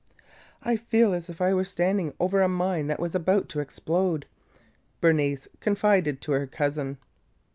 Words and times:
"I 0.63 0.77
feel 0.77 1.13
as 1.13 1.29
if 1.29 1.41
I 1.41 1.53
were 1.53 1.63
standing 1.63 2.15
over 2.19 2.41
a 2.41 2.47
mine 2.47 2.87
that 2.87 2.99
was 2.99 3.11
just 3.11 3.17
about 3.21 3.49
to 3.49 3.59
explode!" 3.59 4.25
Bernice 4.99 5.47
confided 5.59 6.21
to 6.21 6.31
her 6.31 6.47
cousin. 6.47 6.97